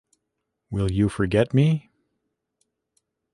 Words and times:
Will 0.71 0.89
you 0.91 1.09
forget 1.09 1.53
me? 1.53 1.91